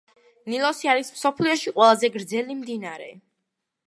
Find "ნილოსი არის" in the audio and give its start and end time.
0.51-1.11